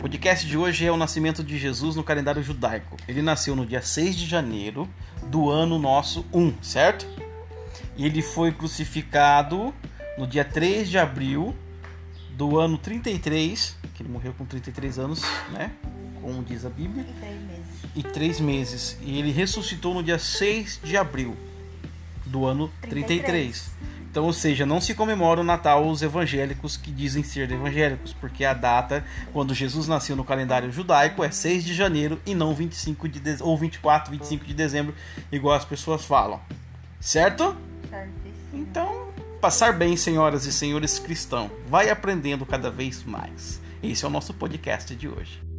podcast 0.00 0.44
de 0.48 0.58
hoje 0.58 0.84
é 0.84 0.90
o 0.90 0.96
nascimento 0.96 1.44
de 1.44 1.56
Jesus 1.56 1.94
no 1.94 2.02
calendário 2.02 2.42
judaico. 2.42 2.96
Ele 3.06 3.22
nasceu 3.22 3.54
no 3.54 3.64
dia 3.64 3.80
6 3.80 4.16
de 4.16 4.26
janeiro 4.26 4.88
do 5.26 5.48
ano 5.48 5.78
nosso 5.78 6.26
1, 6.32 6.60
certo? 6.60 7.06
E 7.96 8.04
ele 8.04 8.20
foi 8.20 8.50
crucificado 8.50 9.72
no 10.18 10.26
dia 10.26 10.44
3 10.44 10.90
de 10.90 10.98
abril 10.98 11.54
do 12.32 12.58
ano 12.58 12.76
33, 12.78 13.76
que 13.94 14.02
ele 14.02 14.10
morreu 14.10 14.34
com 14.36 14.44
33 14.44 14.98
anos, 14.98 15.22
né? 15.52 15.70
Como 16.20 16.42
diz 16.42 16.66
a 16.66 16.68
Bíblia. 16.68 17.06
E 17.06 17.12
três 17.20 17.40
meses. 17.40 17.66
E 17.94 18.02
três 18.02 18.40
meses. 18.40 18.98
E 19.00 19.18
ele 19.20 19.30
ressuscitou 19.30 19.94
no 19.94 20.02
dia 20.02 20.18
6 20.18 20.80
de 20.82 20.96
abril 20.96 21.36
do 22.26 22.44
ano 22.44 22.68
33. 22.82 23.22
33. 23.22 23.70
Então, 24.10 24.24
ou 24.24 24.32
seja, 24.32 24.66
não 24.66 24.80
se 24.80 24.92
comemora 24.92 25.40
o 25.40 25.44
Natal 25.44 25.86
os 25.86 26.02
evangélicos 26.02 26.76
que 26.76 26.90
dizem 26.90 27.22
ser 27.22 27.50
evangélicos, 27.52 28.12
porque 28.12 28.44
a 28.44 28.52
data 28.52 29.04
quando 29.32 29.54
Jesus 29.54 29.86
nasceu 29.86 30.16
no 30.16 30.24
calendário 30.24 30.72
judaico 30.72 31.22
é 31.22 31.30
6 31.30 31.64
de 31.64 31.72
janeiro 31.72 32.20
e 32.26 32.34
não 32.34 32.52
25 32.52 33.08
de 33.08 33.20
de... 33.20 33.40
ou 33.40 33.56
24, 33.56 34.10
25 34.10 34.44
de 34.44 34.52
dezembro, 34.52 34.94
igual 35.30 35.54
as 35.54 35.64
pessoas 35.64 36.04
falam. 36.04 36.40
Certo? 36.98 37.56
Certíssimo. 37.88 38.34
Então, 38.52 39.12
passar 39.40 39.74
bem, 39.74 39.96
senhoras 39.96 40.44
e 40.44 40.52
senhores 40.52 40.98
cristãos. 40.98 41.52
Vai 41.68 41.88
aprendendo 41.88 42.44
cada 42.44 42.68
vez 42.68 43.04
mais. 43.04 43.60
Esse 43.80 44.04
é 44.04 44.08
o 44.08 44.10
nosso 44.10 44.34
podcast 44.34 44.92
de 44.96 45.06
hoje. 45.08 45.49